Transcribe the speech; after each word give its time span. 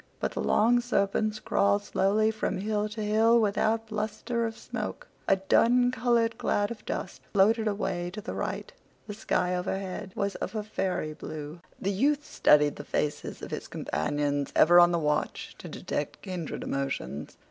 But 0.19 0.31
the 0.31 0.41
long 0.41 0.79
serpents 0.81 1.39
crawled 1.39 1.83
slowly 1.83 2.31
from 2.31 2.57
hill 2.57 2.89
to 2.89 3.03
hill 3.03 3.39
without 3.39 3.85
bluster 3.89 4.47
of 4.47 4.57
smoke. 4.57 5.07
A 5.27 5.35
dun 5.35 5.91
colored 5.91 6.39
cloud 6.39 6.71
of 6.71 6.83
dust 6.87 7.21
floated 7.33 7.67
away 7.67 8.09
to 8.13 8.19
the 8.19 8.33
right. 8.33 8.73
The 9.05 9.13
sky 9.13 9.53
overhead 9.55 10.13
was 10.15 10.33
of 10.33 10.55
a 10.55 10.63
fairy 10.63 11.13
blue. 11.13 11.59
The 11.79 11.91
youth 11.91 12.25
studied 12.25 12.77
the 12.77 12.83
faces 12.83 13.43
of 13.43 13.51
his 13.51 13.67
companions, 13.67 14.51
ever 14.55 14.79
on 14.79 14.91
the 14.91 14.97
watch 14.97 15.53
to 15.59 15.69
detect 15.69 16.23
kindred 16.23 16.63
emotions. 16.63 17.37